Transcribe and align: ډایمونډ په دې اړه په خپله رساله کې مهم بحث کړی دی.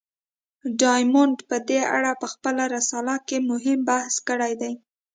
ډایمونډ 0.79 1.37
په 1.49 1.57
دې 1.67 1.81
اړه 1.95 2.11
په 2.21 2.27
خپله 2.33 2.63
رساله 2.75 3.15
کې 3.27 3.37
مهم 3.51 3.79
بحث 3.89 4.15
کړی 4.27 4.53
دی. 4.61 4.73